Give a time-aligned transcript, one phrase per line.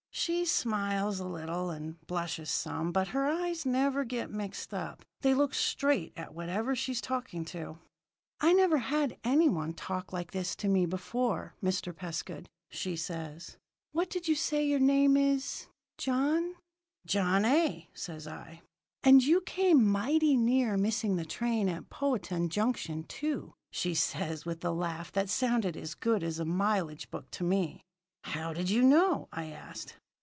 [0.13, 5.03] "She smiles a little, and blushes some, but her eyes never get mixed up.
[5.21, 7.79] They look straight at whatever she's talking to.
[8.41, 11.95] "'I never had any one talk like this to me before, Mr.
[11.95, 13.05] Pescud,' says
[13.39, 13.57] she.
[13.93, 15.67] 'What did you say your name is
[15.97, 16.55] John?'
[17.07, 18.61] "'John A.,' says I.
[19.03, 24.11] "'And you came mighty near missing the train at Powhatan Junction, too,' says
[24.41, 27.81] she, with a laugh that sounded as good as a mileage book to me.
[28.23, 29.95] "'How did you know?' I asked.